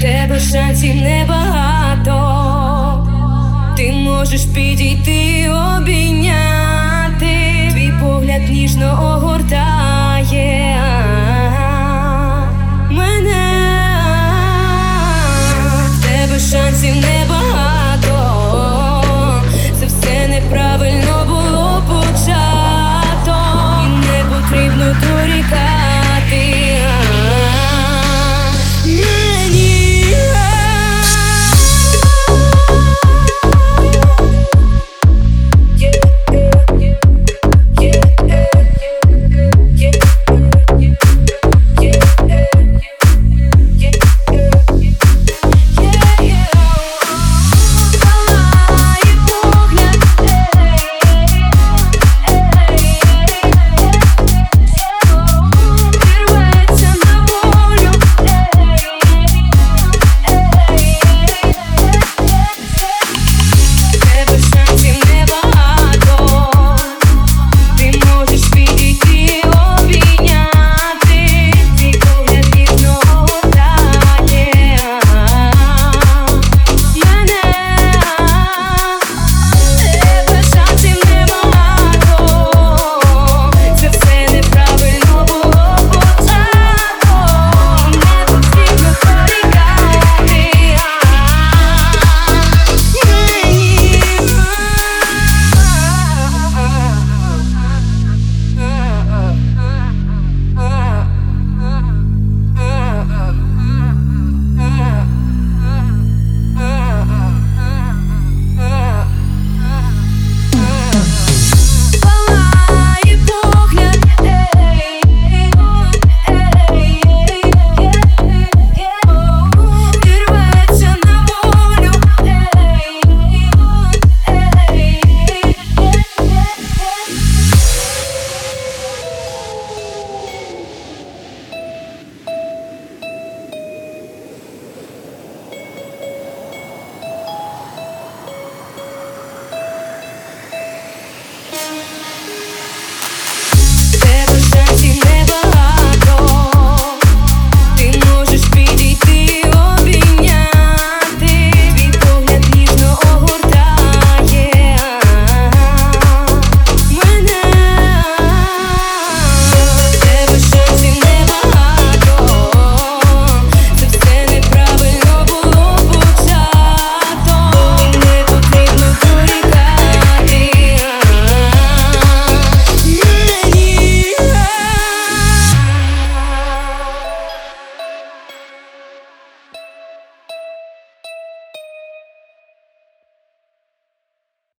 в 0.00 0.02
тебе 0.02 0.40
шансів 0.40 0.94
небагато. 0.94 2.16
Ти 3.76 3.92
можеш 3.92 4.44
підійти 4.44 5.50
обійняти 5.50 6.49